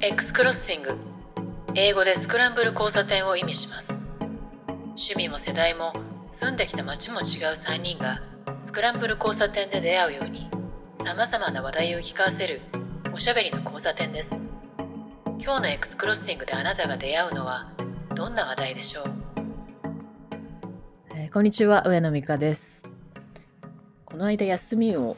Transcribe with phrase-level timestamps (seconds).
[0.00, 0.96] X クロッシング
[1.74, 3.88] 英語でスクランブル交差点を意味します。
[4.90, 5.92] 趣味も世代も
[6.30, 7.24] 住んできた街も違う
[7.56, 8.22] 3人が
[8.62, 10.48] スクランブル交差点で出会うように
[11.04, 12.60] さまざまな話題を聞かせる
[13.12, 14.28] おしゃべりの交差点です。
[15.40, 17.72] 今日の X クロッシングであなたが出会うのは
[18.14, 19.04] どんな話題でしょう、
[21.16, 22.84] えー、こんにちは上野美香です。
[24.04, 25.16] この間休みを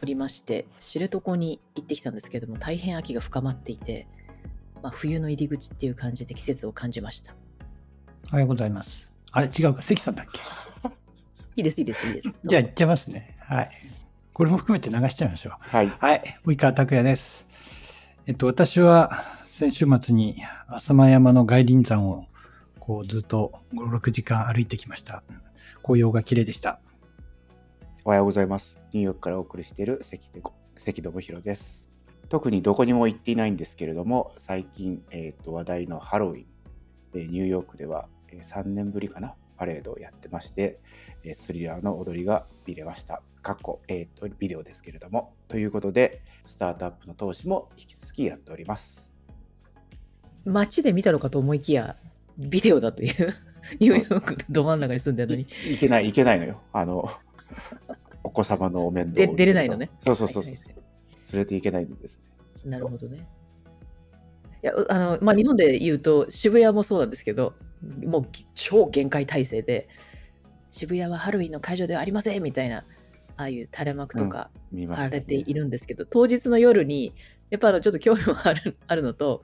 [0.00, 4.08] 取りまして知床に行ってきたんですけども大変秋が深まっていて、
[4.82, 7.34] まあ、冬の入り口っていう感じで季節を感じました。
[8.30, 9.10] おはようございます。
[9.30, 9.82] あれ違うか。
[9.82, 10.40] 関さんだっけ？
[11.56, 12.34] いいですいいですいいです。
[12.44, 13.36] じゃあ行っちゃいますね。
[13.40, 13.70] はい。
[14.32, 15.52] これも含めて流しちゃいましょう。
[15.60, 15.88] はい。
[15.88, 16.40] はい。
[16.44, 17.46] 及川拓也です。
[18.26, 19.10] えっと私は
[19.46, 22.26] 先週末に浅間山の外輪山を
[22.80, 25.22] こうずっと5、6時間歩いてきました。
[25.82, 26.80] 紅葉が綺麗でした。
[28.04, 28.80] おはようございます。
[28.92, 30.28] ニューヨークからお送りしている関
[30.78, 31.91] 関信弘です。
[32.32, 36.46] 特にどこにも行っていないんですけれども、最近、えーと、話題のハロウィン、
[37.12, 40.80] えー、ニューヨークでは、えー、3年ぶりかな、パレードをやってまして、
[41.24, 43.20] えー、スリラーの踊りが見れました。
[43.42, 45.34] かっこ、えーと、ビデオですけれども。
[45.46, 49.10] ということで、スタートアップの投資も引き続きやっております。
[50.46, 51.96] 街で見たのかと思いきや、
[52.38, 53.34] ビデオだという、
[53.78, 55.46] ニューヨークのど真ん中に住んでるのに。
[55.70, 56.62] いけない、いけないのよ。
[56.72, 57.10] あの、
[58.24, 59.90] お子様のお面倒で出れないのね。
[59.98, 60.54] そうそうそうそう。
[61.32, 62.31] 連れていけないんですね。
[62.64, 63.26] なるほどね。
[64.62, 67.54] いや、あの、まあ、日本で言うと、渋谷もそうなんですけど、
[68.04, 69.88] もう超限界体制で、
[70.68, 72.84] 渋谷はハロウィンの会場ではありませんみたいな、
[73.36, 74.50] ああいう垂れ幕とか
[74.90, 77.14] 貼られているんですけど、うんね、当日の夜に、
[77.50, 79.42] やっぱあのちょっと興味もある あるのと、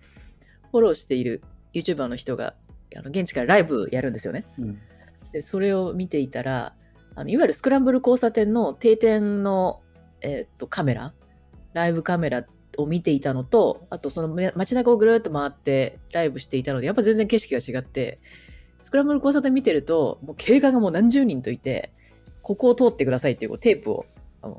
[0.71, 1.43] フォローしている
[1.75, 2.55] YouTuber の人が
[2.97, 4.45] あの現地からライブやるんですよね。
[4.59, 4.79] うん、
[5.33, 6.75] でそれを見ていたら
[7.15, 9.83] あのいわゆるスクランブル交差点の定点の、
[10.21, 11.13] えー、っとカメラ
[11.75, 12.47] ライブカメラ
[12.79, 18.21] を見ていたのとあとその街中をぐるっと回ってライブしていたのでやっぱ全然景色が違って
[18.83, 21.93] スクランブル交差点見てるともう警官がもう何十人といて
[22.43, 24.07] ここを通ってくださいっていうテープを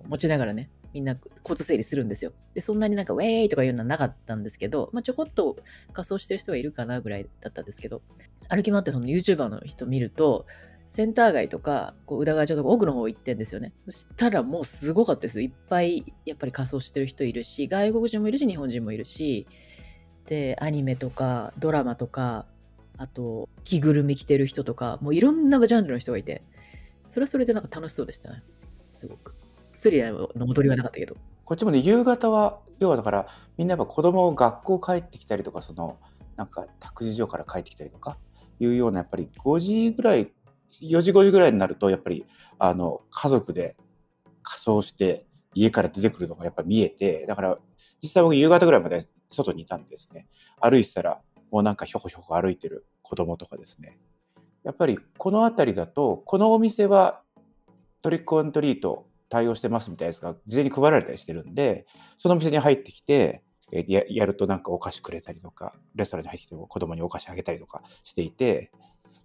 [0.08, 2.32] 持ちながらねみんな交通整理するんですよ。
[2.54, 5.58] で、そんなになんかウェーイとかいうのはなかったんですけど、まあ、ちょこっと
[5.94, 8.02] 仮装してる人がいるかなぐらいだったんですけど、
[8.50, 10.46] 歩き回ってるの YouTuber の人見ると、
[10.90, 13.74] センター街とか、こう、宇田川町とか奥の方行ってんですよね。
[13.86, 15.46] そしたらもうすごかったですよ。
[15.46, 19.46] いっぱい、やっぱり仮装してる人いるし、外国人もいるし、日本人もいるし、
[20.26, 22.48] で、アニメとか、ドラマとか、
[22.98, 26.42] あと、着ぐるみ着てる人とか、もういろんなジャンルの人がいて、
[27.08, 28.42] それはそれでなんか楽しそうでしたね。
[28.94, 29.36] すごく。
[29.76, 31.16] スリラーの戻りはなかったけど。
[31.46, 33.28] こっちもね、夕方は、要はだから、
[33.58, 36.00] みんなやっぱ子供学校帰ってきたりとか、その、
[36.36, 38.18] なんか託児所から帰ってきたりとか、
[38.60, 40.32] いうような、やっぱり5時ぐらい、
[40.72, 42.26] 4時5時ぐらいになると、やっぱり、
[42.58, 43.76] あの、家族で
[44.44, 45.26] 仮装して、
[45.56, 47.58] 家から出てくるのがやっぱ見えて、だから、
[48.02, 50.28] 実際僕夕方ぐらいまで外にいたんですね。
[50.62, 51.22] 歩いてたら、
[51.52, 54.00] もうなんかひょこひょこ歩いてる子供とかですね。
[54.64, 57.22] やっぱりこの辺りだと、このお店は
[58.02, 61.86] トリックオントリート対応してますみたいなやつが事前に配られたりしてるんで、
[62.18, 68.72] そのお店に入ってきて、ややるとなんかお菓子くれたりとか、レストランに入ってきても子供にお菓子あげたりとかしていて、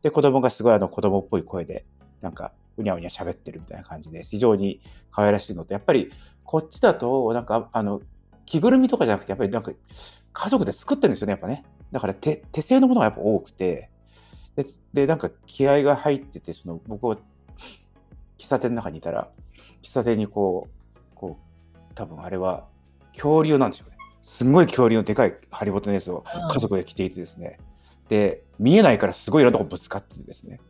[0.04, 1.86] で、子供がすごいあの子供っぽい声で、
[2.20, 6.12] なんかうにゃうにゃ喋ってるみたいな感じで、非常に可愛らしいのと、やっぱり
[6.44, 8.02] こっちだと、なんかあの、
[8.44, 9.72] 着ぐるみとかじゃなくて、やっぱりなんか
[10.34, 11.64] 家族で作ってるんですよね、やっぱね。
[11.90, 13.88] だから手手製のものがやっぱ多くて、
[14.56, 17.16] で、でなんか気合が入ってて、その僕は
[18.36, 19.30] 喫茶店の中にいたら、
[19.80, 22.66] 喫茶店にこう、こう、多分あれは
[23.14, 23.96] 恐竜なんでしょうね。
[24.22, 27.58] すんごい恐竜のでかいハリボテのやつを家族で着ていてですね。
[28.08, 30.60] で、見えないからすごいいろんなとこぶつかってですね。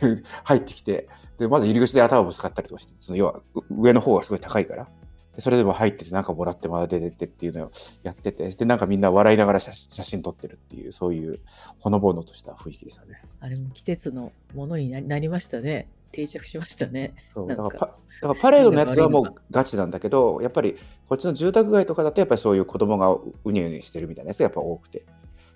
[0.44, 4.88] 入ってきて、で、まず入り口で頭ぶつかったりとかして、その要は上の方がすごい高いから。
[5.34, 7.72] でそれでも入ってて、なんかもらってまだ出てってっていうのを
[8.02, 11.40] やってて、で、なんかみんな笑いながら写真撮ってるっていう、そういう
[11.78, 13.22] ほのぼのとした雰囲気でしたね。
[13.38, 15.88] あれも季節のものになりましたね。
[16.12, 17.14] 定着しましたね。
[17.32, 17.86] そうだからパだ
[18.28, 20.76] からパレードのやつはもうガチなんだけど、やっぱり
[21.08, 25.04] こっちの住宅街とかだと、やっぱりそういう子供がうにゅうにゅしてるみたいなやつがやっぱ多くて、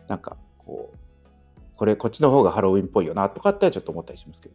[0.09, 0.97] なんかこう、
[1.77, 4.55] これ、こっちの方がハロウィンっぽいよなとかってちょっと思ったりしますけど、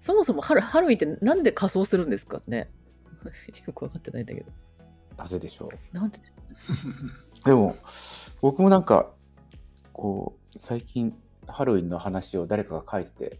[0.00, 2.70] そもそもハロハロウィンってなんで仮装するんですかね？
[3.66, 4.52] よく分かってないんだけど。
[5.16, 5.96] なぜでしょう？
[5.96, 6.18] なんで
[7.44, 7.76] でも、
[8.40, 9.10] 僕もなんか、
[9.92, 11.14] こう、最近、
[11.46, 13.38] ハロウィンの話を誰かが書いてて、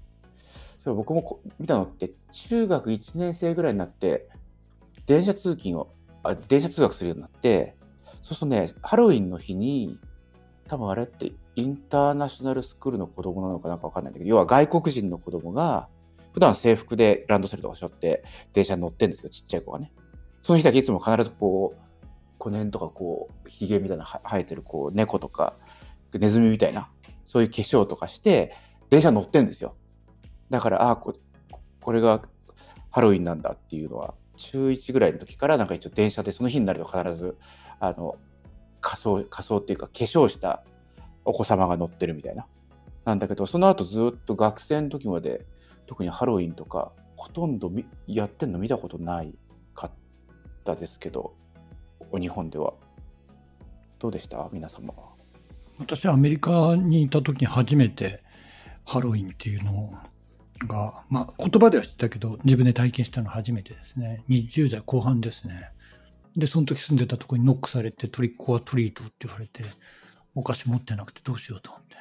[0.79, 4.29] そう僕も見たのって中学1年生ぐらいになって
[5.07, 7.75] 電車通勤をあ電車通学するようになって
[8.23, 9.99] そうするとねハロウィンの日に
[10.69, 15.89] 多分あれってインターナショナルスクールの子供なのかなんか分かんないんだけど要は外国人の子供が
[16.33, 19.93] 普段制服でランドセルとかしょって電車に乗ってるんですけどちっちゃい子がね。
[20.43, 21.85] その日だけいつも必ずこう
[22.39, 25.55] この辺とかこうひげみたいな生えてるこう猫とか
[26.13, 26.91] ネズミみたいな
[27.25, 28.55] そういう化粧とかして
[28.91, 29.77] 電車乗ってんですよ。
[30.51, 31.15] だからああこ
[31.81, 32.23] これが
[32.91, 37.37] ハロウィンなんだっていうのは中1ぐらいの時からなんか一応電車でその日になると必ず
[37.81, 38.17] あの
[38.85, 40.63] 仮装仮装っていうか化粧した
[41.25, 42.47] お子様が乗ってるみたいな
[43.07, 45.47] なんだけどその後ずっと学生の時まで
[45.87, 47.73] 特にハロウィンとかほとんど
[48.07, 49.35] やってんの見たことない
[49.75, 49.91] かっ
[50.65, 51.35] たですけど
[52.13, 52.75] 日本では
[53.99, 54.51] どうでした？
[54.53, 55.15] 皆様は
[55.79, 58.23] 私はアメリカにいた時に初めて
[58.85, 59.91] ハロウィンっていうの
[60.69, 64.23] が、まあ言葉では知ったけど自分で体験したのは初めてですね。
[64.29, 65.71] 20代後半ですね。
[66.37, 69.65] で、その時住んでたところにノックされてトリックオアトリートって言われて、
[70.35, 71.97] お菓子持ってなくてどうしようと思って。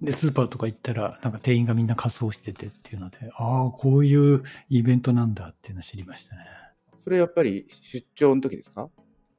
[0.02, 6.42] で、スーパーとか行ったら、なんか店員がみんな仮装しててっていうので、ああ、こういうイベントなんだっていうのを知りましたね。
[6.98, 8.90] それやっぱり出張の時ですか？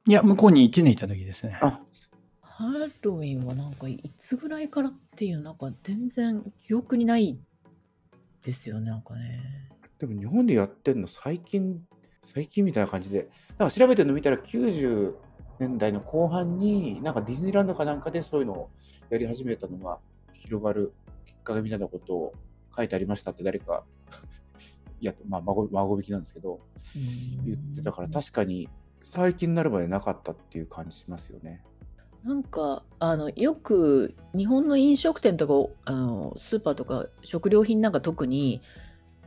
[0.06, 1.58] いや、向こうに1年いた時ですね。
[1.60, 1.80] あ
[2.40, 2.64] ハ
[3.02, 7.38] ロウィンはなんかいつぐらいからっていうなんか全然記憶にない
[8.42, 9.68] ですよねなんかね
[10.00, 11.80] でも日本でやってんの最近
[12.22, 13.28] 最近みたいな感じで
[13.58, 15.14] なんか調べてるの見たら90
[15.58, 18.70] 年代の後半になんかディズニーランドかなんかでそういうのを
[19.10, 19.98] やり始めたのが
[20.32, 20.92] 広がる
[21.26, 22.34] きっかけみたいなことを
[22.76, 23.84] 書いてありましたって誰か
[25.00, 26.60] い や、まあ、孫孫引きなんですけど
[27.44, 28.68] 言ってたから確かに
[29.10, 31.62] 最近になるまでなかったっていう感じしますよね。
[32.24, 38.60] なんかあのよく日本の飲食店とかあのスーパーとか食料品なんか特に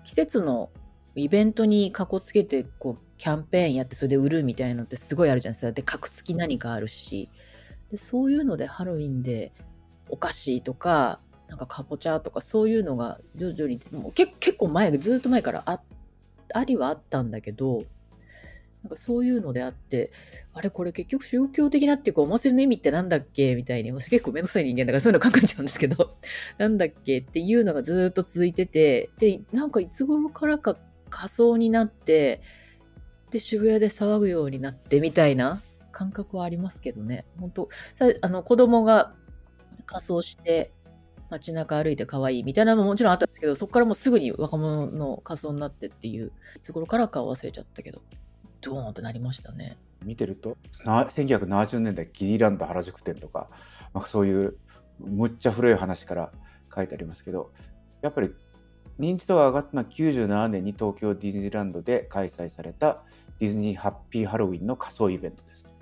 [0.03, 0.69] 季節の
[1.15, 5.71] イベントにかこつけてこうキャンペーンやってそれで売るみたいなのってすごいあるじゃないですか。
[5.71, 7.29] で格付き何かあるし。
[7.91, 9.51] でそういうのでハロウィンで
[10.09, 11.19] お菓子とか
[11.49, 15.81] なんかかぼちゃとかそういうのが徐々にもう結構前ずっと前からあ
[16.53, 17.83] ありはあったんだけど
[18.83, 20.11] なんかそういうのであって、
[20.53, 23.53] あれこれ結局宗教的なっていうかお祭りの意味ってなんだっけ？
[23.55, 26.17] みたいに、私結構めんどくさい人間だからそういうの考えちゃうんですけど、
[26.57, 27.19] なんだっけ？
[27.19, 30.75] っていうのがずっと続いてて、で、なんかいつ頃からか
[31.11, 32.41] 仮装になって、
[33.29, 35.61] で、渋谷で騒ぐようになってみたいな
[35.91, 37.25] 感覚はありますけどね。
[37.39, 39.13] 本当さあの子供が
[39.85, 40.71] 仮装して
[41.29, 48.01] 街中歩いて可愛いみたいなのももちろんあったんですけど、そこからもうすぐに若者の仮装になってっていう、いつ頃からか忘れちゃったけど。
[48.61, 49.77] ドーンってなりましたね。
[50.03, 53.49] 見てるとな1970年代キリランド原宿店とか、
[53.93, 54.57] まあ、そういう
[54.99, 56.31] むっちゃ古い話から
[56.75, 57.51] 書いてありますけど
[58.01, 58.31] やっぱり
[58.99, 63.03] 認知度が上がったのは97年に東京ディズニーランドで開催された
[63.39, 65.73] ディズニーハッピーハロウィンの仮装イベントです。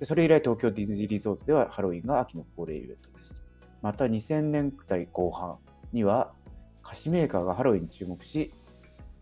[0.00, 3.44] でそれ以来東京ディズニーリゾートではハロウィンが秋の恒例イベントです。
[3.82, 5.58] また2000年代後半
[5.92, 6.32] には
[6.82, 8.52] 菓子メーカーがハロウィンに注目し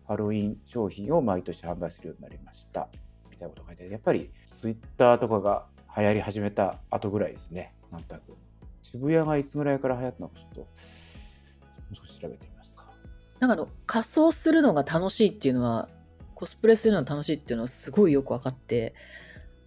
[0.07, 2.89] ハロウィン商品を毎年販売するようになりました。
[3.29, 5.65] みたいなこと書いてやっぱりツイッターとかが
[5.97, 7.73] 流行り始めた後ぐらいですね。
[7.91, 8.35] なんとなく。
[8.81, 10.67] 渋谷がいつぐらいから流行ったのかちょっと、も
[11.91, 12.50] う少し調べて。
[13.41, 15.89] なんかあの、仮装するのが楽しいっていうのは、
[16.35, 18.93] コスプレするのが楽しいっていうのはすごいよく分かって、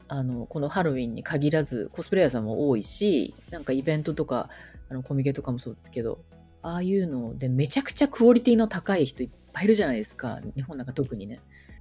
[0.07, 4.49] あの、このハロウィンに限らず、コスプレイヤーさんも多いし、なんかイベントとか、
[4.89, 6.21] あのコミケとかもそうですけど、
[6.63, 10.39] ああいうのでめちゃくちゃクオリティの高い人いっぱいいるじゃないですか。
[10.55, 11.41] 日本なんか特にね。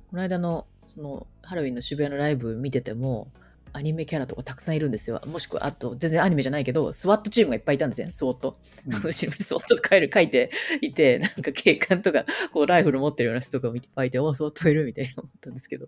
[0.09, 3.27] この間のそのハロウィンの渋谷のライブ見てても、
[3.73, 5.19] アニメキャラとかたくさんいるんですよ。
[5.25, 8.59] もしくは、あと、全然アニメじゃないけど、スワットチームがいっぱいいたんですよ、スワット。
[8.87, 10.51] うん、後ろにスワットと書い書いて
[10.81, 15.87] いて、なんか警官とか、こう、ライフル持ってるような人とかもいっぱいいて、おスワットいるみたいな思ったんですけど、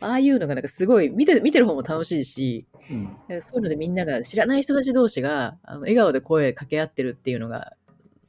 [0.00, 7.72] ああいうのがなんかすごい、見て、見てる方も楽しいし、うん、そういうのでみんなが、知らない人たち同士が、あの笑顔で声かけ合ってるっていうのが、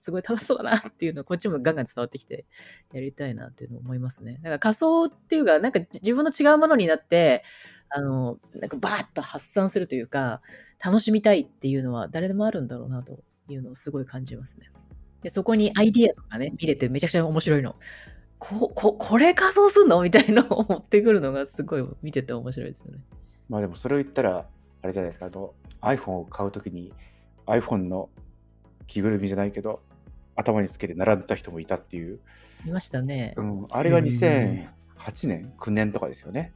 [0.08, 2.46] すごい楽しそうだなっていうのをこっちもガンガン伝わってきて
[2.94, 4.40] やりたいなっていうのを思いますね。
[4.42, 7.44] だから仮想っていうか、なんか自分の違うものになって、
[7.90, 10.42] あの、なんかバーッと発散するというか、
[10.84, 14.70] 楽しみたいっていうのは誰でもあるんだろうなというのをすごい感じますね。
[15.24, 17.76] でそこにアイディアとかね、見れてめちゃくちゃ面白いの。
[18.38, 20.02] こ、こ、これ仮装すんの？
[20.02, 23.00] みたいのを持ってくるのがすごい見てて面白いですよね。
[23.50, 24.48] まあでもそれを言ったら、
[24.84, 26.94] あれじゃないですか、あの iPhone を買うときに
[27.48, 28.10] iPhone の
[28.86, 29.82] 着ぐるみじゃないけど、
[30.36, 32.20] 頭につけて並んでた人もいたっていう。
[32.66, 33.34] いましたね。
[33.38, 34.68] うん、あれが2008
[35.28, 36.54] 年、9年とかですよね。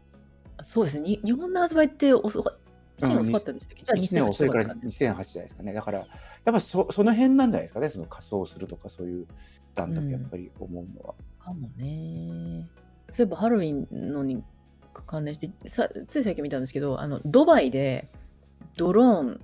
[0.64, 1.20] そうですね。
[1.24, 2.56] 日本の発売って遅か
[3.00, 5.74] 1年遅かったんでしたっけ、うん、じゃあ1年遅いから2008じゃないですかね。
[5.74, 6.08] だから、やっ
[6.46, 7.90] ぱそその辺なんじゃないですかね。
[7.90, 9.28] その仮装するとかそういう
[9.76, 11.16] 段だけやっぱり思うのは。
[11.18, 12.68] うん、かもね。
[13.12, 14.44] そういえばハロウィンのに
[15.08, 18.08] 関連してさ、つい最近見たんですけど、あのドバイで
[18.78, 19.42] ドローン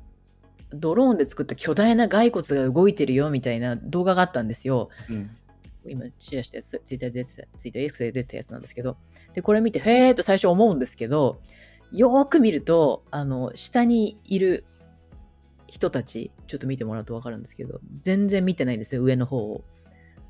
[0.71, 4.89] ドローンで作った巨大な骸骨が動いてるよみたいな動画があったんですよ。
[5.09, 5.29] うん、
[5.85, 8.97] 今シェアしたやつ、ツイッターで出てた、ツイッター X で出てたやつなんですけど、
[9.33, 11.39] で、これ見て、へーと最初思うんですけど、
[11.91, 14.65] よーく見ると、あの、下にいる
[15.67, 19.63] 人たち、ちょっと見てもらうとわかるんですけど、全然見てないんですよ、上の方を。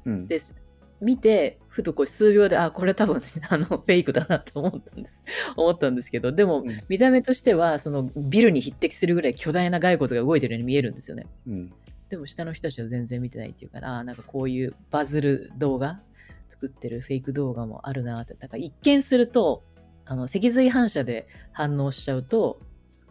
[0.06, 0.28] うん。
[0.28, 0.56] です。
[1.00, 5.24] 見て、ふとこう数秒で、あ、これ多分、 あの、フェイクだなと思ったんです。
[5.56, 11.28] 思ったんですけど、でも、うん見た目としては、そのビルに匹敵するぐらい巨大な骸骨が動いてるように見えるんですよね。
[11.48, 11.74] うん。
[12.10, 16.02] でも下の人たちは全然見てないっていうから、あなんかこういうバズる動画、
[16.50, 18.34] 作ってるフェイク動画もあるなって。
[18.34, 19.64] だから一見すると、
[20.06, 22.60] あの、脊髄反射で反応しちゃうと、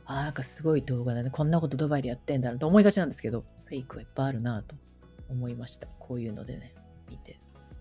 [0.05, 1.31] あーなんかすごい動画だね。
[1.31, 4.77] こんなことドバイでやってんだなと思いがちなんですけど、フェイクはいっぱいあるなと
[5.29, 5.87] 思いました。
[5.99, 6.75] こういうのでね、
[7.11, 7.39] 見て。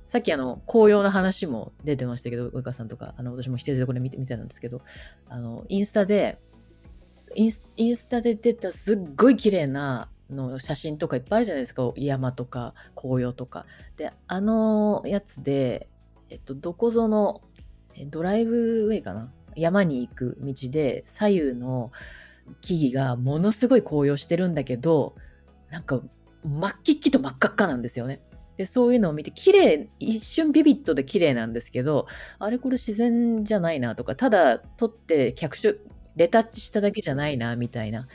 [0.08, 4.82] さっきあの、紅葉の話も出てましたけど、上川さんとか、あの、私も一人でこれ見て見てたんですけど、
[5.28, 6.40] あの、インスタで、
[7.36, 11.92] インインスタで出たすっごい綺麗なの写真とかいっぱいあるじゃないですか。
[11.96, 13.66] 山とか紅葉とか。
[13.98, 15.88] で、あのやつで、
[16.30, 17.42] えっと、どこぞの
[17.96, 19.32] えドライブウェイかな？
[19.56, 21.92] 山に行く道で左右の
[22.62, 25.16] 木々がものすごい紅葉してるんだけど、
[25.70, 26.02] なんか
[26.44, 28.22] 真っ黄っきと真っ赤っかなんですよね。
[28.58, 32.08] で、そういうのを見て、綺麗、一瞬ビビットで綺麗なんですけど、
[32.40, 38.08] あれこれ自然じゃないなとか、ただ撮って脚色、レタッチしただけじゃないな、みたいな、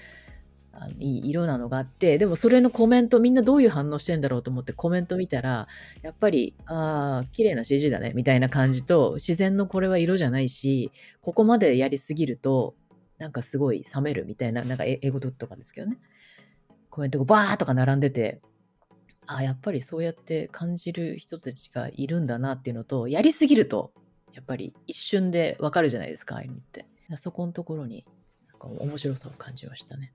[0.83, 5.69] あのいい色なのがあって、でもそれのコメント、みんなどういう反応してんだろうと思ってコメント見たら、
[6.01, 12.75] やっぱり、ああ、綺麗な CG だね、みたいな感じと、自然のこれは色じゃないし、ここまでやりすぎると、
[13.19, 15.99] なんかすごい冷めるみたいな、なんか英語とかですけどね。
[16.89, 18.41] コメントがバーとか並んでて、
[19.27, 23.93] ああ、やっぱりそうやって感じる人たちがいるんだなっていうのと、やりすぎると、
[24.33, 26.87] やっぱり一瞬でわかるじゃないですか、ああいうのって。
[27.17, 28.07] そこのところに、
[28.49, 30.13] なんか面白さを感じましたね。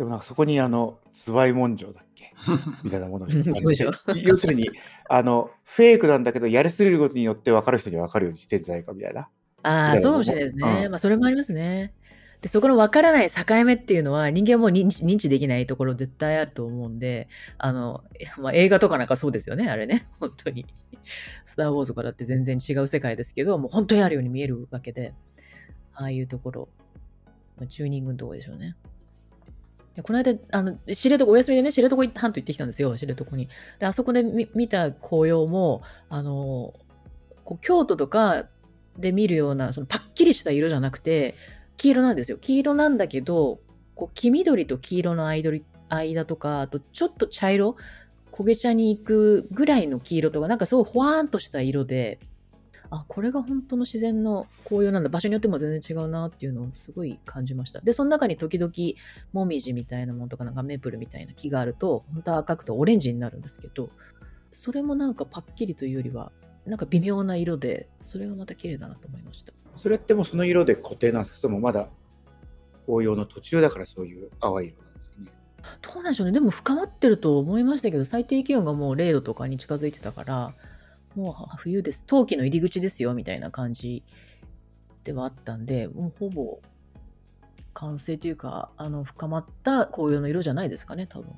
[0.00, 2.32] でもなんかそこにあの、ズワイ文書だっけ？
[2.82, 4.70] みたいなものを要するに、
[5.10, 9.28] あの、フェイクなんだけど、やりすぎることによって分かる人には分かるようにしてんじゃないかみたいな。
[9.62, 10.84] ああ、そうかもしれないですね。
[10.86, 11.92] うんまあ、それもありますね。
[12.40, 17.28] で、そこの分からない境目っていうのは、人間はもう認知認知できないところ絶対あると思うんで、
[17.58, 18.02] あの、
[18.38, 20.08] まあ、映画とかなんかそうですよね、あれね。
[20.18, 20.64] 本当に。
[21.44, 25.12] スター・ウォーズとかだって全然違う世界ですけど、もう本当にあるように見えるわけで、
[25.92, 26.68] ああいうところ、
[27.58, 28.76] まあ、チューニングのところでしょうね。
[29.96, 33.48] でこの間、あの、知床、お休みでね、知床半島行ってきたんですよ、知床に。
[33.78, 36.74] で、あそこで見た紅葉も、あの、
[37.44, 38.46] こう京都とか
[38.98, 41.34] で見るような、そのパッキリした色じゃなくて、
[41.76, 42.38] 黄色なんですよ。
[42.38, 43.60] 黄色なんだけど、
[43.94, 45.50] こう黄緑と黄色の間
[45.88, 47.76] 間とか、あとちょっと茶色、
[48.30, 52.18] 焦げ茶に行くぐらいの黄色とか、なんかすごいほわーんとした色で、
[52.90, 55.08] あ、これが本当の自然の紅葉なんだ。
[55.08, 57.80] 場所によっても全然違うなっていうのをすごい感じました。
[57.80, 58.72] で、その中に時々、
[59.32, 63.90] もみじみたいなものとか、なんかメープルみたいな木があると、本当は赤くてオレンジになるんですけど、
[64.52, 66.32] それもなんかパッキリというよりは、
[66.66, 69.52] なんか微妙な色で、それがまた綺麗だなと思いました。
[69.76, 71.88] それってもうその色で固定なんですけども、まだ
[72.86, 75.30] 紅葉の途中だからそういう淡い色なんですかね。
[75.82, 76.32] どうなんでしょうね。
[76.32, 80.54] でも深まってると思いましたけど、最低気温がもう0度とかに近づいてたから、
[81.14, 82.04] もう冬です。
[82.06, 83.02] 冬季の入り口です。
[83.02, 84.04] よ、みたいな感じ
[85.04, 86.60] ではあったんで、もうほぼ
[87.74, 90.86] 完成というか、あの、深まった紅葉の色じゃないです。
[90.86, 91.34] かね、多分。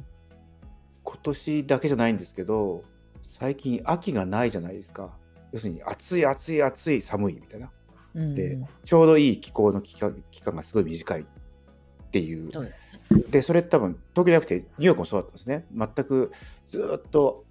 [1.04, 2.34] 今年だけじゃないんです。
[2.34, 2.84] けど、
[3.22, 4.92] 最近秋がないじゃないです。
[4.92, 5.16] か。
[5.52, 5.66] 要す。
[5.66, 7.70] るに暑い暑い暑い寒いみたいな。
[8.14, 10.74] うん、でちょうどいい気候の期間期間がす。
[10.74, 11.24] ごい短いっ
[12.10, 12.52] ていう。
[12.52, 12.78] そうです。
[13.30, 15.46] で、それ多分東京じゃなくてニューヨークもそうだったんです。
[15.48, 15.64] ね。
[15.74, 16.30] 全く
[16.66, 17.44] ずっと、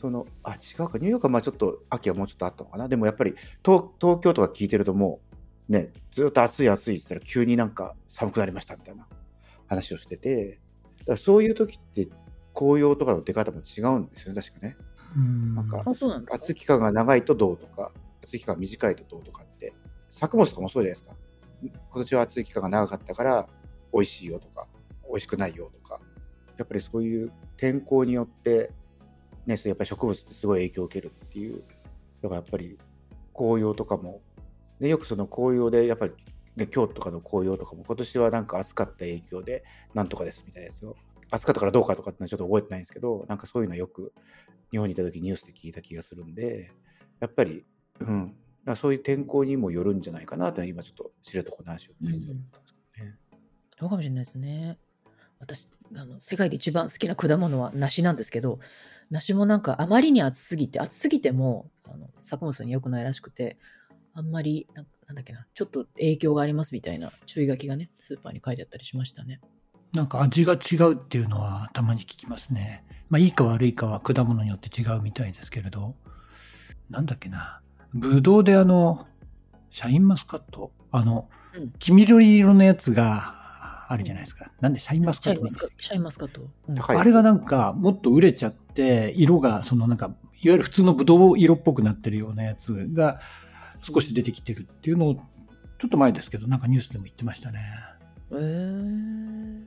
[0.00, 2.88] その、あ、違うか、ニューヨークはまあちょっと秋はもうちょっとあったのかな。
[2.88, 5.20] でもやっぱり東東京とか聞いてるとも
[5.68, 9.06] うね、ずーっと暑い暑いって言ったら急になんか寒くなりましたみたいな
[9.66, 10.60] 話をしてて、
[11.00, 12.08] だからそういう時って
[12.54, 14.76] 紅葉とかの出方も違うんですよね、確かね。
[15.16, 15.82] うんなんか
[16.30, 19.74] 暑い期間が長いとどうとか、暑い期間が短いとどうとかって、
[20.10, 21.16] 作物とかもそうじゃないですか。
[21.62, 23.48] 今年は暑い期間が長かったから、
[23.92, 24.68] 美味しいよとか、
[25.08, 26.00] 美味しくないよとか、
[26.56, 28.70] やっぱりそういう天候によって、
[29.48, 31.64] ね、そやっぱり植物ってすごい影響を受けるっていう、
[32.20, 32.78] だからやっぱり
[33.32, 34.20] 紅葉とかも、
[34.78, 36.12] ね、よくその紅葉で、やっぱり、
[36.54, 39.64] ね、京都とかの紅葉とかも、今年はなんか暑かった影響で、
[39.94, 40.96] なんとかですみたいなやつを、
[41.30, 44.12] 暑かったからどうかとかってのはちょっと覚えてないんですけど、なんかそういうのよく
[44.70, 46.70] 日本にいた時ニュースで聞いた気がするんで、
[47.20, 47.64] やっぱり、
[48.00, 48.36] うん、
[48.76, 53.18] そういう天候にもよるんじゃないかなと、今ちょっと知床の話を聞いて思ったんですけどね。
[53.78, 54.78] そうかもしれないですね。
[55.40, 58.58] 私、あの、世界で一番好きな果物は梨なんですけど、
[59.10, 63.58] 梨もなんかあまりに暑すぎて、暑すぎても、あの、作物に良くないらしくて、
[64.14, 69.40] あんまりなん、なんだっけな、ちょっと影響がありますみたいな注意書きがね、スーパーに書いてあったりしましたね。
[69.94, 72.84] なんか味が違うっていうのはたまに聞きますね。
[73.08, 75.94] まあいいか悪いかは果物によって違うみたいですけれど、
[76.90, 77.62] なんだっけな。
[77.94, 79.06] ぶどうであの、
[79.70, 83.38] シャインマスカット、あの、うん黄緑色のやつが
[83.88, 84.50] あるじゃないですか。
[84.60, 85.48] なんでシャインマスカカット
[85.78, 86.42] シャインマスカット。
[86.98, 93.20] あれがなんかもっと売れちゃって、色がそのなんか、いわゆる普通のブドウ色っぽくなってるようなやつが
[93.80, 95.14] 少し出てきてるっていうのを、
[95.78, 97.60] ちょっと前ですけど、なんかニュースでも言ってましたね。
[98.30, 99.62] えー、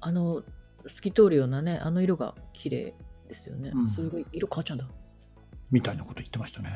[0.00, 0.42] あの
[0.86, 2.94] 透き通るようなねあの色が綺麗
[3.28, 4.86] ですよね、うんそれが色変わっちゃうんだ
[5.70, 6.70] みたいなこと言ってましたね。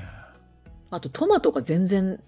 [0.90, 2.20] あとトマトが全然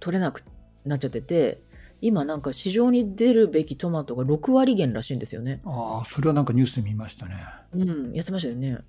[0.00, 0.42] 取れなく
[0.84, 1.62] なっちゃってて
[2.00, 7.36] 今なんか市場に出るべきトマトが6割減らしいんですよねああ、それはなんかニュースで見ましたね。
[7.72, 8.84] うんやってましたよねうん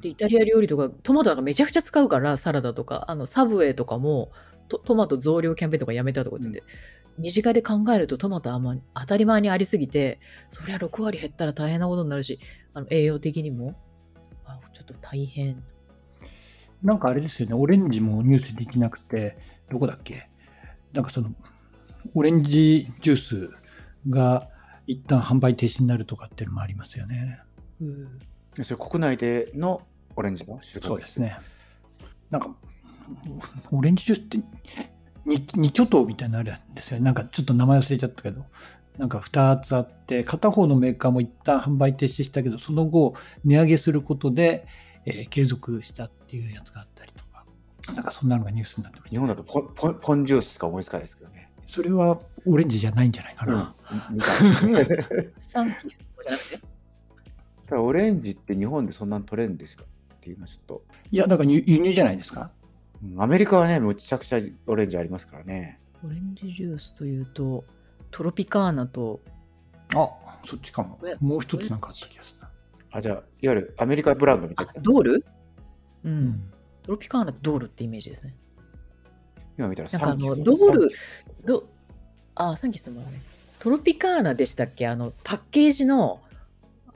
[0.00, 3.04] でイタリア料理とかトマトなんかめちゃくちゃ使うからサラダとか。
[3.08, 4.30] あのサブウェイとかも
[4.68, 6.66] トトマト増量キャンペーンとかやめたとか言ってて、
[7.18, 10.20] 身近で考えるとトマトあんま当たり前にありすぎて
[10.50, 12.38] そりゃ6割減ったら大変なことになるし
[12.74, 13.74] あの栄養的にも。
[14.44, 15.62] あちょっと大変。
[16.82, 19.36] なんかあれですよね、オレンジもニュースできなくて、
[19.70, 20.28] どこだっけ？
[20.92, 21.30] なんかその、
[22.14, 23.50] オレンジジュース
[24.08, 24.48] が
[24.86, 27.40] 一旦販売停止になるとかっていうのもありますよね。
[27.80, 28.18] うん
[28.64, 29.82] それ国内での
[30.16, 31.36] オレンジの収穫そうですね。
[32.30, 32.50] なんか、
[33.70, 34.38] オレンジジュースって
[35.24, 37.04] 二二巨頭みたいなのあるんですよね。
[37.04, 38.44] なんかちょっと名前忘れちゃったけど、
[38.98, 44.66] なんか2つあって、片方のメーカーも一旦販売停止したけど、その後値上げすることで、
[45.04, 47.44] えー継続したっていうやつがあったりとか、
[47.94, 51.50] なんかそんなのがニュースになってました日本だとポンポンポンジュースしか思いつかないですけどね。
[51.66, 53.74] それはオレンジじゃないんじゃないかな。
[54.10, 55.08] みたいなだか
[55.38, 56.75] サンキスとかじゃなくて？
[57.74, 62.50] らオレンジって日本でそんなに取れるんですかっていうのはちょっと、いや、だから輸輸入じゃないですか？
[63.02, 65.80] うんアメリカはね、むちゃくちゃオレンジありますからね。
[66.04, 67.64] オレンジジュースというと
[68.10, 69.20] トロピカーナと
[69.94, 70.08] あ、
[70.46, 71.16] そっちかもえ。
[71.20, 72.50] もう一つなんかあった気がするな。
[72.92, 74.82] あ、じゃあ、いわゆるアメリカブランドみたあいですね。
[74.84, 75.14] ドール？
[75.14, 75.24] う、
[76.04, 76.50] うんん。
[76.82, 78.36] トロピカーナとドールってイメージですね
[79.58, 81.68] 今見たらなんかあのドールサンキスど
[82.36, 83.20] あサンキスもあるね
[83.58, 84.86] トロピカーナでしたっけ？
[84.86, 86.20] あのパッケージの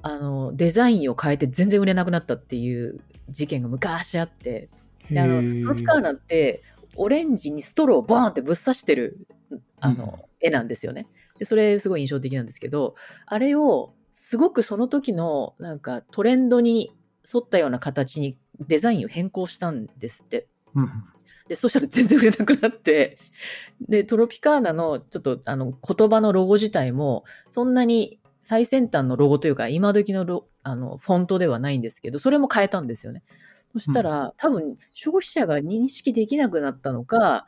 [0.02, 4.68] あのデザインを変えて全然売れなくなったっていう事件が昔あって。
[5.10, 6.62] であのロピカーナって
[6.94, 9.26] オレンジにストローをボーンってぶっ刺してる
[9.80, 11.08] あの、絵なんですよね。
[11.38, 12.94] でそれすごい印象的なんですけど
[13.26, 16.92] あれをすごくその時のなんかトレンドに
[17.32, 20.46] 沿ったような形にデザインを変更したんですって。
[20.74, 20.90] うん。
[21.48, 23.18] で、そしたら全然売れなくなって、
[23.80, 28.19] で、トロピカーナのちょっとあの言葉のロゴ自体も、そんなに
[28.50, 33.22] 最先端のロゴというか、今時のロあのフォントではないんですけど、それも変えたんですよね。
[33.74, 37.46] そしたら、多分消費者が認識できなくなったのか、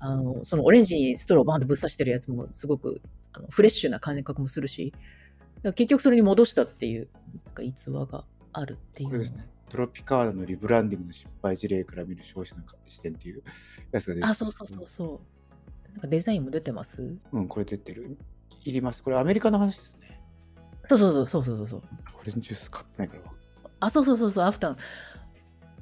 [0.00, 3.00] あの、そのオレンジにストローをバーンとぶっ刺してるやつもすごく
[3.32, 4.92] あのフレッシュな感覚もするし、
[5.62, 7.08] 結局それに戻したっていう、
[7.46, 9.08] なんか逸話があるっていう。
[9.10, 9.48] これですね。
[9.68, 13.44] トロピカーナのリブランディングの失敗事例から見る消費者の視点っていう
[13.92, 15.92] やつが出てあ、そうそうそうそう。
[15.92, 17.16] なんかデザインも出てます？
[17.30, 18.18] うん、これ出てる。
[18.64, 19.04] いります。
[19.04, 20.19] これアメリカの話ですね。
[20.86, 21.82] そうそうそうそうそうそう。
[22.20, 23.22] オレンジジュース買ってないから。
[23.80, 24.76] あ、そうそうそうそう、アフター。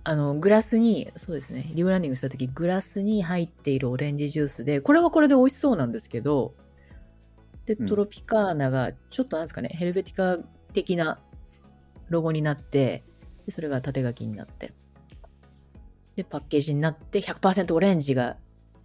[0.04, 6.54] あの、グラスに、そうですね、リブランディングした時、グラスに入っているオレンジジュースで、これはこれで美味しそうなんですけど、
[7.66, 11.18] で、うんトロピカーナが、ちょっとなんですかね、ヘルベティカ的な
[12.08, 13.04] ロゴになって、
[13.44, 14.72] でそれが縦書きになって、
[16.16, 18.36] で、パッケージになって、100%オレンジが、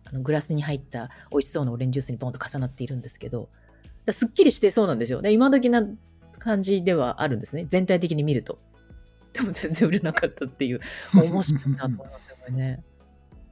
[0.06, 3.50] あのグラスに入った美味しそうなオレンジジュースにボンと重なっているんですけど、
[4.06, 5.22] だすっきりしてそうなんですよ。
[5.22, 5.84] で、今時な
[6.40, 7.66] 感じではあるんですね。
[7.70, 8.60] 全体的に見ると。
[9.34, 10.80] でも全然売れなかったっていう、
[11.14, 12.84] 面白いなと思いますよね。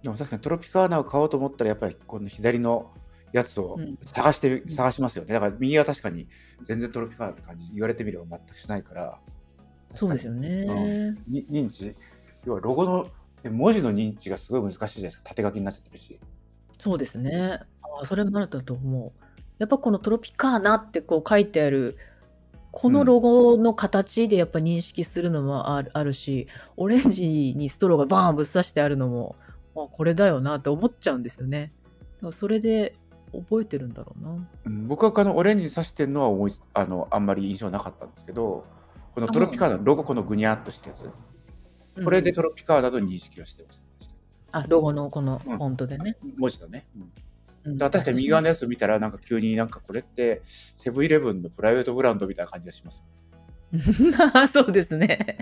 [0.03, 2.91] でも確かにトロピカーナを買おうと思ったら、やっぱりこの左の
[3.31, 5.33] やつをうん探して、探しますよね。
[5.33, 6.27] だから右は確かに
[6.63, 9.19] 全然トロピカーナって感じ、言われてみれば全くしないから。
[9.95, 11.17] そうですよね。
[11.27, 11.95] に認知、
[12.45, 13.09] 要はロゴの
[13.43, 15.29] え文字の認知がすごい難しいじゃないですか。
[15.29, 16.19] 縦書きになっちゃってるし。
[16.77, 17.59] そうですね。
[17.99, 19.11] あそれもあるだと思う。
[19.61, 21.95] やっぱこのトロピカーナってこう書いてある、
[22.71, 26.47] このロゴの形でやっぱ認識するのもある,、あるし、
[26.77, 29.35] オレンジにストローがバーンぶっ刺してあるのも、
[29.75, 31.73] あこれだよなって思っちゃうんですよね。
[32.15, 32.95] だからそれで
[33.33, 34.47] 覚えてるんだろうな。
[34.65, 38.65] うん僕はあのオレンジ刺してるのは思いあのあんまり印象なかったんですけど、
[39.13, 41.07] このトロピカーナのロゴ、このぐにゃっとしたやつ、
[42.03, 43.79] これでトロピカーナと認識をしてまし
[44.49, 44.59] た。
[44.61, 46.17] あ、ロゴのこのフォントでね。
[46.39, 46.87] 文字のね。
[46.95, 47.11] うんうん
[47.65, 53.03] だから確かに右側のやつを見たら、なんか急になんかこれってセブンイレブンのプライベートブランドみたいな感じがします。
[54.51, 55.37] そうですね。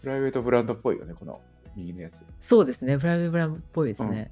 [0.00, 1.40] プライベートブランドっぽいよね、この
[1.76, 2.22] 右のやつ。
[2.40, 2.98] そうですね。
[2.98, 4.30] プライベートブランドっぽいですね。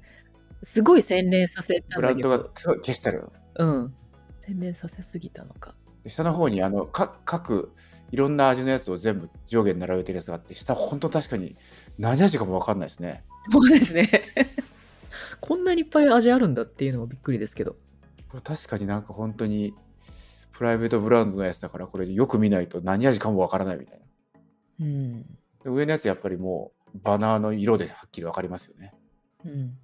[0.63, 2.49] すごい洗練させたブランドが。
[2.55, 3.29] すごい消してある。
[3.57, 3.93] うん。
[4.41, 5.75] 洗練させすぎたのか。
[6.03, 7.71] で下の方にあのか各
[8.11, 11.55] いろんな味のやつを全部上下に並べてるやつがあって、下本当確かに
[11.97, 13.23] 何味かもわかんないですね。
[13.51, 14.09] そうですね。
[15.39, 17.75] こんなにいっぱい味あるんだっていうのがびっくりですけど。
[18.29, 19.73] これ確かになんか本当に
[20.51, 24.05] プライベートブランドのやつだからこれよく見ないと何味かもわからないみたいな。
[24.81, 25.21] うん。
[25.23, 25.29] で
[25.65, 28.93] 上のやつやっぱりもうバナーの色ではっきりわかりますよね。
[29.45, 29.77] うん。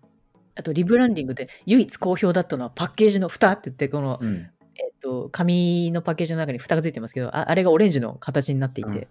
[0.56, 4.50] あと、リブランディングで唯一好評だったのはパッケージの蓋って言って、この、うん。
[4.76, 9.08] えっと、紙のパッケージの中に蓋がついてますけど、ああれがオレンジの形になっていて、うん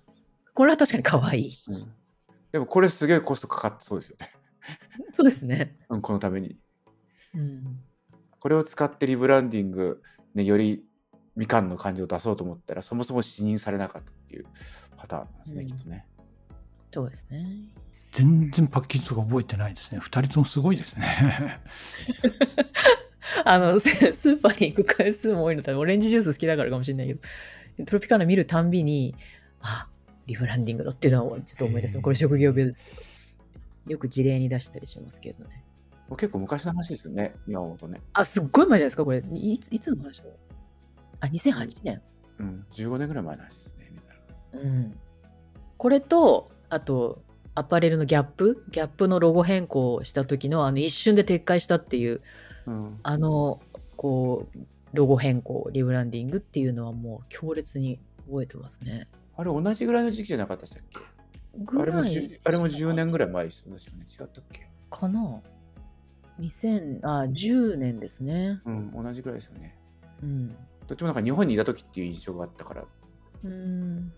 [0.53, 1.59] これは確かに可愛い。
[1.69, 1.93] うん
[2.53, 4.33] でもこれすげえコストかかってそうですよね。
[5.13, 5.77] そうですね。
[5.89, 6.57] うん、このために。
[7.35, 7.81] うん。
[8.39, 10.03] これを使ってリブランディング、
[10.35, 10.85] ね、より
[11.37, 14.47] みかんの感じを出そうと思ったらそもそも視認されなかったっていう
[14.97, 16.07] パターンなんですね、うんきっとね。
[16.93, 17.47] そうですね。
[18.13, 20.01] 全然パッケージとか覚えてないですね。
[20.01, 21.61] 二人ともすごいですね。
[23.45, 27.21] あの、ス スーパーに行く回数も多いの多分オレンジジュース好きだからかもしれないけど、
[27.87, 29.15] トロピカーナ見るたんびに、
[29.61, 29.89] あ、
[30.27, 32.01] リブランディングのっていうのはちょっと思い出す。
[32.01, 33.10] これ職業病ですけど。
[33.87, 35.65] よく事例に出したりしますけどね。
[36.17, 38.01] 結構昔の話ですよね、今思うとね。
[38.15, 39.23] あ、すっごい前じゃないですか、これ。
[39.33, 40.31] いついつの話だ？
[41.21, 42.03] あ、2008年。
[42.39, 44.71] うん、15年ぐらい前の話ですね、みたいな。
[44.71, 44.99] うん。
[45.77, 47.23] これと、あと、
[47.55, 48.65] アパレルのギャップ？
[48.71, 52.23] ギャップのロゴ変更をした時の、あの、一瞬で撤回したっていう、
[52.67, 53.61] うん、あの、
[53.97, 54.59] こう、
[54.93, 59.07] ロゴ変更、リブランディングっていうのはもう強烈に覚えてますね。
[59.37, 60.99] あれ同じぐらいの時期じゃなかったでしたっけ？
[61.79, 64.69] あれもじゅあれも10年ぐらい前ですよね、違ったっけ？
[64.91, 65.41] かな
[66.41, 68.61] ？2000あ10年ですね。
[68.65, 69.77] うん、同じぐらいですよね。
[70.23, 70.49] うん。
[70.87, 72.85] どっちもなんか日本にいた時っていう印象があったから、
[73.45, 74.09] うん。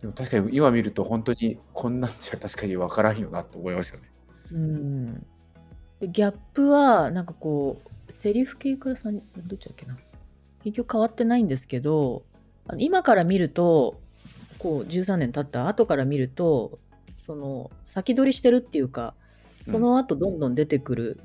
[0.00, 4.04] でも確かに今見ると本当にこんなんじゃ確かに分からんよなと思いましたね。
[4.52, 5.26] うん。
[6.00, 9.22] でギャップはなんかこうセリフ系からさんど
[9.54, 9.96] っちだっけな？
[10.64, 12.22] 結局変わってないんですけど
[12.78, 14.00] 今から見ると
[14.58, 16.78] こう13年経った後から見ると
[17.32, 19.14] その先取りしてるっていうか
[19.64, 21.20] その後どんどん出てくる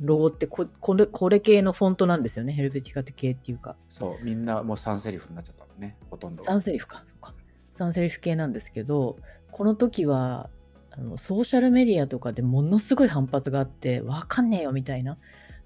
[0.00, 6.42] ロゴってここれこれ系のフォントなんですよねヘルベティカ系っていうかそう、みんなもう3セリフになっちゃったもんね、ほとんど。
[6.42, 7.04] 3セリフか。
[7.06, 7.34] そうか
[7.76, 9.18] 3セリフ系なんですけど、
[9.50, 10.48] この時は、
[10.90, 15.18] あのソーシャルメディアとかでものすごい反発があって、わかんねえよみたいな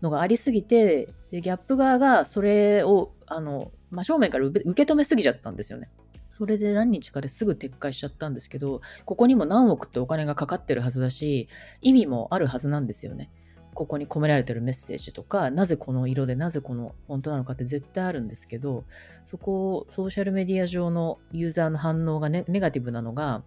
[0.03, 5.89] のがありすぎて、でギャップ側がそれを、あの、真正面から受け受け止めすぎちゃったんですよね。
[6.37, 11.49] それで何日かですぐ撤回しちゃったんですけど、ここにも何億ってお金がかかってるはずだし、
[11.81, 13.31] 意味もあるはずなんですよね。
[13.73, 18.85] ここに込められてるメッセージとか、なぜこの色で、なぜこのフォントなのかって絶対あるんですけど、
[19.25, 23.43] そこをソーシャルメディア上のユーザーの反応がネネガティブなのが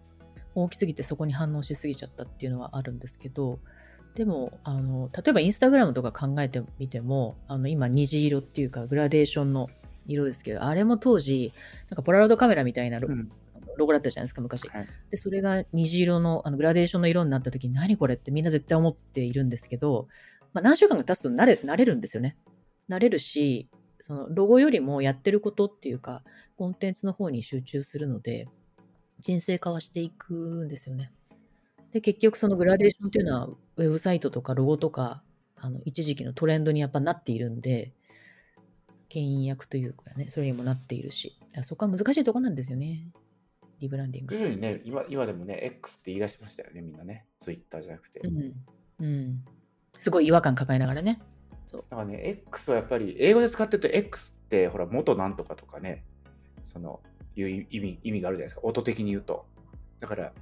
[0.56, 3.60] 大きすぎてそこに反応しすぎちゃったっていうのはあるんですけど、
[4.16, 9.70] でも、あの、例えばインスタグラムとか考えてみても、あの、今虹色っていうかグラデーションの
[10.14, 11.54] 色ですけど、あれも当時、
[11.90, 13.08] なんかポラロイドカメラみたいなロ,、
[13.86, 14.68] ゴだったじゃないですか、昔。
[14.70, 20.08] はいで、それが虹色のあのグラデーションの色になった時に何これってみんな絶対思っているんですけど、
[20.54, 22.38] まあ、何週間か経つと慣れ慣れるんですよね。
[22.90, 23.70] 慣れるし、
[24.02, 26.24] そのロゴよりもやってることっていうか、
[26.58, 28.48] コンテンツの方に集中するので、
[29.20, 31.12] 人生化はしていくんですよね。
[31.92, 35.24] で、結局そのグラデーションっていうのは、ウェブサイトとかロゴとか、
[35.56, 37.94] あの、一時期のトレンドにやっぱなっているんで、
[39.10, 43.12] 牽引役というかね、それにもなっているし、そこは難しいところなんですよね。
[43.80, 44.44] リブランディング徐。
[44.44, 47.26] 々にね、今今でもね、X って言い出しましたよね、みんなね。
[47.40, 48.20] Twitter じゃなくて。
[48.20, 48.54] うん。
[49.00, 49.46] うん。
[49.98, 51.22] すごい違和感抱えながらね。
[51.72, 56.04] だからね、X はやっぱり英語で使ってると X ってほら元なんとかとかね、
[56.64, 57.02] その
[57.36, 59.46] いう意味意味があるじゃないですか、音的に言うと。
[60.00, 60.34] だから、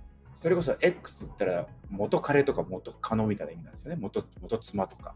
[0.42, 5.16] それこそ X って言ったら元彼とか元カノみたいな意味なんですよね、元元妻とか。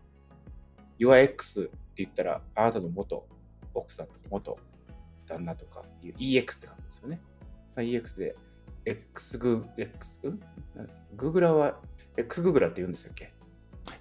[0.99, 3.27] Your X って言ったらあなたの元
[3.73, 4.57] 奥さんとか元
[5.27, 7.21] 旦那とかいう EX って書くんですよね。
[7.77, 8.35] EX で
[8.85, 10.39] X グ X ん？
[11.15, 11.77] グーグラーは
[12.17, 13.31] X グーグラーって言うんでしたっけ？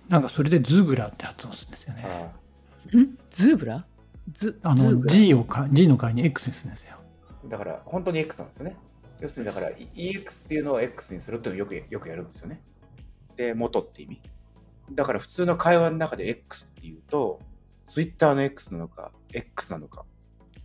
[0.08, 2.04] なんかそれでズグラって発音するんですよね。
[2.04, 3.18] あん？
[3.28, 3.86] ズーブラ？
[4.32, 6.96] ズあのズーブラ？G をか G の代わりに X にするんですよ。
[7.44, 8.76] あだから本当に X なんですよね。
[9.20, 12.62] 要するにだから EX っていうのを X にするっていうのをよくよくやるんですよね。
[13.36, 14.20] で、元って意味。
[14.92, 17.38] だから普通の会話の中で X っていうと、
[17.86, 20.04] Twitter の X なのか、X なのか、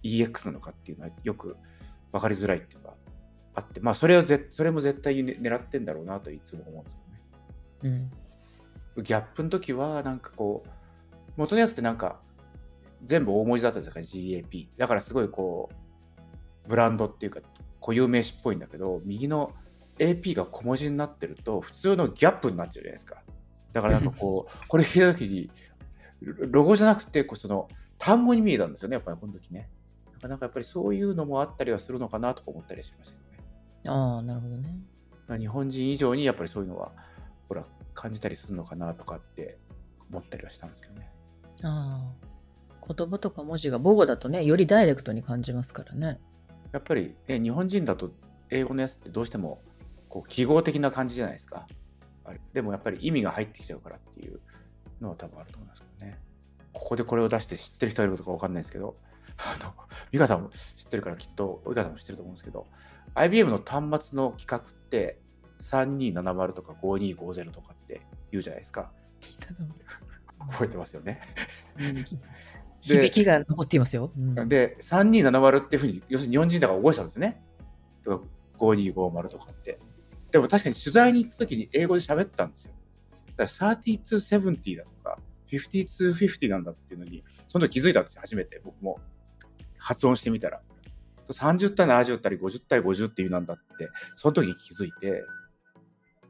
[0.04, 1.58] EX なのかっていうのはよく
[2.12, 2.96] 分かりづらいっていうのが
[3.56, 6.98] あって、まあそれをぜそれも絶対に、ね、狙ってんだろうなといつも思うんです
[7.82, 8.10] けどね。
[8.96, 9.04] うん。
[9.04, 10.70] ギャップの時はなんかこう
[11.36, 12.22] 元のやつってなんか
[13.04, 15.70] 全部大文字だったんですから GAP だからすごいこ
[16.66, 17.42] うブランドっていうか
[17.82, 19.54] 固有名詞っぽいんだけど右の
[20.00, 23.24] AP が小文字になってると普通のギャップになっちゃうじゃないですか
[23.74, 25.52] だからなんかこう これ聞いた時に
[26.22, 27.68] ロゴじゃなくてこうその
[28.06, 29.68] 単語に見えたんですよねやっぱりこの時ね
[30.14, 33.36] なかなかやっぱりそういうのもあったりはするのかなとか思ったりしましたけどね
[33.88, 34.76] ああ、なるほどね。
[35.28, 36.92] まあ日本人以上にやっぱりそういうのは
[37.50, 37.66] ほら
[37.96, 39.58] 感じたりするのかなとかって
[40.12, 41.12] 思ったりはしたんですけどね。
[41.64, 42.94] ああ。
[42.94, 46.20] 言葉とか文字が母語だとね、よりダイレクトに感じますからね。
[46.72, 48.12] やっぱり、ね、日本人だと
[48.52, 49.62] 英語のやつってどうしても
[50.10, 51.68] こう記号的な感じじゃないですか。
[52.24, 54.40] あれでもやっぱり意味が入ってきちゃうからっていう
[55.02, 55.75] のは多分あると思います。
[56.76, 58.96] ここでこれを出して知ってる人いるかか分かんないですけど、
[59.38, 59.74] あの、
[60.12, 62.68] 美香さんも知ってるからきっと、及川さんも知ってると思うんですけど、
[63.16, 65.20] IBM の端末の規格って
[65.62, 68.92] 3270とか5250とかって言うじゃないですか。
[70.52, 71.22] 覚えてますよね。
[72.82, 74.12] 響きが残っていますよ。
[74.16, 77.44] うん、で、3270っていうふうに、要するに日本人だから覚えてたんですね。
[78.04, 78.26] とか
[78.60, 79.80] 5250とかって。
[80.32, 82.74] でも確かに取材に行った時に英語で喋ったんですよ。
[83.38, 85.18] だから3270だとか、
[85.52, 88.62] 5250なんだっていうのに、その時気づいたんですよ、初めて。
[88.64, 89.00] 僕も。
[89.78, 90.62] 発音してみたら。
[91.30, 95.24] 30対70対50対50っていうなんだって、その時に気づいて、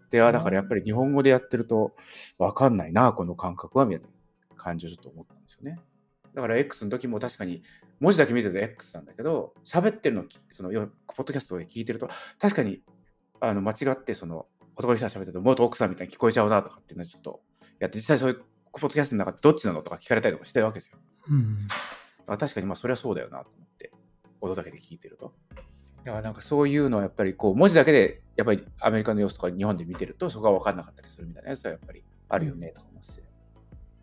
[0.10, 1.96] で、だからやっぱり日本語でやってると
[2.38, 4.10] 分かんないな、この感覚は、みたい
[4.50, 5.80] な感じをちょっと思ったんですよね。
[6.34, 7.64] だから X の時も確かに
[8.00, 12.82] 文字だけ見てると X なんだけど、喋ってるの、その、ポッドキャストで聞いてると、確かに、
[13.40, 17.42] あの、間違って、その、男の人が喋ってると、元奥さんみたいに聞こえちゃうなとかっていうのはちょっと
[17.80, 18.44] やって、実際そういう
[18.80, 20.98] ポッドキャストの中でどっちなのとか聞かれたりとかしてるわけですよ。
[21.30, 21.58] うん、
[22.38, 23.92] 確かにまあそれはそうだよなと思って、
[24.42, 25.34] 音だけで聞いてると。
[26.06, 33.22] だからなんかそういうのはやっぱりこう文字だけでやっぱりアメリカの様子とか日本で見てるとそこが分かんなかったりするみたいなやつはやっぱりあるよねと思って、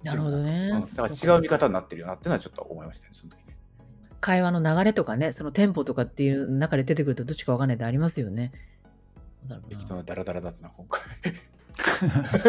[0.01, 3.57] うん、なるほどね、うん、だから違う見方になってるよなっていうのはちょっと思いましたねその時ね
[4.21, 8.53] 会話の流れとかねそのテンポとかっていう中で出てくるとどっちか分かんないってありますよね。
[9.69, 11.03] 適当なダラダラだったな今回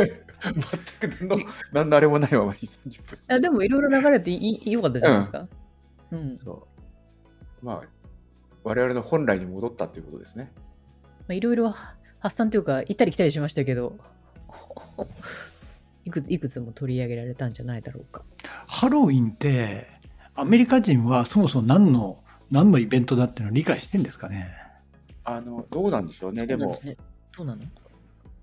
[0.44, 5.48] 全く何の何のあれもないままに30分でもいろいろ流れていいよかったじゃないですか、
[6.12, 6.68] うん、うん、そ
[7.62, 8.04] うまあ
[8.64, 10.52] 我々の本来に戻ったということですね。
[11.30, 11.74] いろいろ
[12.20, 13.98] 発散というか、行ったり来たりしましたけど、
[16.06, 18.24] いくついくつも取り上げられたんじゃないだろうか。
[18.68, 19.88] ハロウィンって、
[20.36, 24.56] アメリカ人はそもそも何の、何のイベントだっていうのを理解してんですかね。
[25.26, 26.80] あの、どうなんでしょうね、でも。
[27.36, 27.62] どうなの？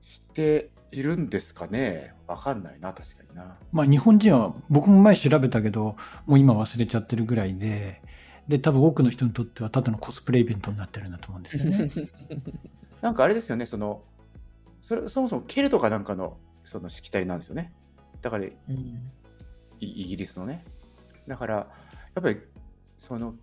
[0.03, 2.15] 知っているんですかね？
[2.27, 3.57] わかんないな、確かにな。
[3.73, 8.03] まあ日本人は、僕も前調べたけど、もう今忘れちゃってるぐらいで、
[8.49, 11.91] で、多分多くの人にとってはただのコスプレイベントになってるんだと思うんですよね。
[13.01, 14.03] なんかあれですよね、その、
[14.83, 17.73] それそもそもケルトかなんかのそのしきたりなんですよね。
[18.23, 19.11] だから、うん、
[19.79, 20.65] イギリスのね。
[21.29, 21.67] だから、や
[22.21, 22.41] っぱり、
[22.99, 23.35] その、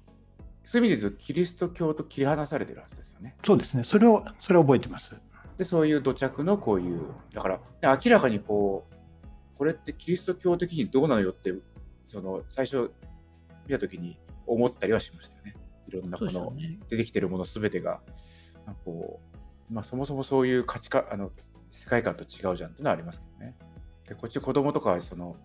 [0.64, 3.36] そういう意味で言うと、キリスト教と切り離されてるはずですよね。
[3.46, 3.84] そうですね。
[3.84, 5.16] それを、それを覚えてます。
[5.58, 7.48] で、そういう土着のこういう、だか
[7.82, 11.54] ら、明らかにこう、これってキリスト教的にどうなのよって、
[12.08, 12.92] その、最初
[13.66, 15.56] 見たときに、思ったりはしましたよね。
[15.88, 16.54] いろんなこの
[16.90, 18.02] 出てきてるものすべてが、
[18.66, 19.20] まあ、こ
[19.70, 21.32] うまあ、そもそもそういう価値観あの
[21.72, 23.56] 世界観と違うじゃんっていうのはありますけどね。
[24.08, 25.36] でこっち子供とかはその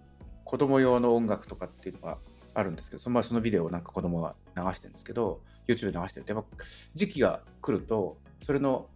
[0.44, 2.18] 子供用の音楽とかっていうのが
[2.54, 8.88] あるんですけどその,、まあ、そのビデオをなんか子供が流してるんですけど YouTube で流してるとやっぱ時期が来るとそれの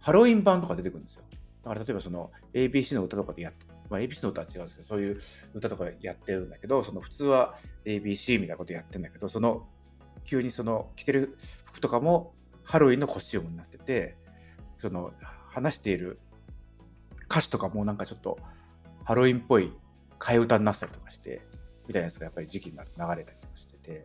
[0.00, 1.22] ハロウィン版とか出てくるんですよ。
[1.62, 5.20] だから例えばその ABC の歌とかでやってまあ、ABC の歌は違うんですけど、そういう
[5.52, 9.66] 歌とかやってるんだけど、その普通は ABC みたいなことやってるんだけど、その
[10.24, 12.32] 急にその着てる服とかも
[12.62, 14.16] ハロウィンのコスチュームになってて、
[14.78, 15.12] その
[15.48, 16.20] 話している
[17.28, 18.38] 歌詞とかもなんかちょっと
[19.04, 19.72] ハロウィンっぽい
[20.20, 21.42] 替え歌になったりとかして、
[21.88, 24.04] みたいなやつがやっぱり時期になると流れたりとかしてて、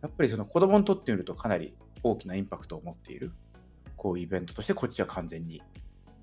[0.00, 3.32] やっぱりその子供にとってみるとかなり大きなインパクトを持っている、
[3.98, 5.60] こうイベントとしてこっちは完全に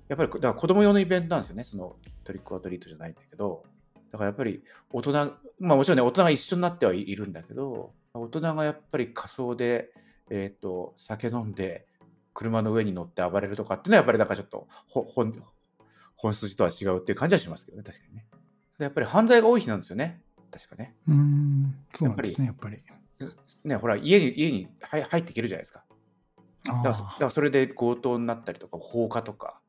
[0.08, 3.64] やっぱりだから子供用のイベントなんですよね、そのトリックアトリートじゃないんだけど、
[4.12, 5.12] だからやっぱり大人、
[5.58, 9.90] まあもちろんね、大人が一緒になってはいるんだけど、大人がやっぱり仮装で、
[10.30, 11.86] えっ、ー、と、酒飲んで、
[12.34, 15.34] 車の上に乗って暴れるとかっていうのはやっぱりなんかちょっと本
[16.16, 18.26] 本筋とは違うっていう感じはしますけどね、確かにね。
[18.78, 20.94] やっぱり犯罪が多い日なんですよね、確かね。
[21.08, 22.82] うん、そうですね、やっぱり。
[23.64, 25.84] ね、ほら、家に家に入っていけるじゃないですか。
[26.66, 29.62] だからだからそれで強盗になったりとか、放火とか、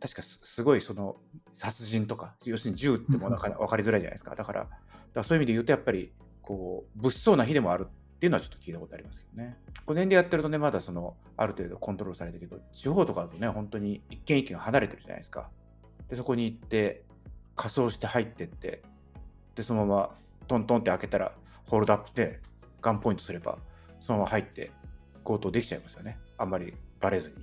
[0.00, 1.16] 確かすごいその
[1.52, 4.34] 殺人とか、要するに銃ってもうなか分かりづらいじゃないですか。
[4.34, 4.76] だから、だか
[5.14, 9.58] らそういう意味で言うと、やっぱりこう物騒な日でもあるっていうのはちょっと聞いたことありますけどね。
[9.86, 15.50] 5年でやってるとね、まだそのある程度コントロールされてるけど、地方とかだとね、本当に一軒一軒離れてるじゃないですか。
[16.08, 17.04] で、そこに行って、
[17.56, 18.82] 仮装して入ってって、
[19.56, 20.10] で、そのまま
[20.46, 21.32] トントンって開けたら、
[21.66, 22.40] ホールドアップで
[22.80, 23.58] ガンポイントすれば、
[24.00, 24.70] そのまま入って
[25.28, 26.18] 強盗できちゃいますよね。
[26.38, 27.36] あんまりバレずに。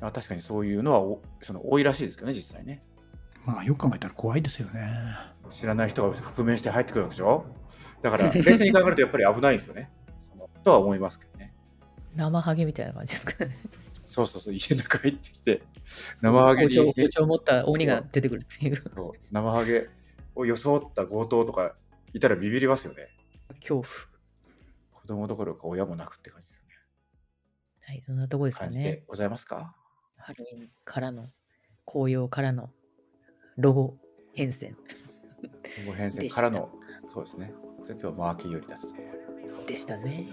[0.00, 2.82] あ確かにそういうのはその多いらしいですけどね、実際ね。
[3.44, 4.94] まあ、よく考えたら怖いですよね。
[5.50, 7.46] 知らない人が覆面して入ってくるわけでしょ？
[8.02, 9.90] だから、冷静に考えるとやっぱり危ないですよね。
[10.62, 11.54] とは思いますけどね。
[12.14, 13.56] 生ハゲみたいな感じですかね。
[14.04, 15.62] そうそうそう、家の中入ってきて、
[16.20, 16.76] 生ハゲに。
[16.76, 18.82] 包丁を持った鬼が出てくるっていう。
[18.94, 19.88] そう生ハゲ
[20.34, 21.74] を装った強盗とか
[22.12, 23.08] いたらビビりますよね。
[23.60, 23.86] 恐怖。
[24.92, 26.62] 子供どころか親も泣くって感じです。
[27.86, 29.04] はい、そんなとこですかね。
[29.06, 29.72] ございますか？
[30.16, 31.30] ハロウィンからの、
[31.84, 32.70] 紅葉からの、
[33.56, 33.96] ロゴ
[34.34, 34.74] 変遷
[35.86, 36.68] ご編成からの、
[37.08, 37.52] そうですね。
[37.88, 38.92] 今日はマーケよりだったと。
[39.66, 40.26] でしたね。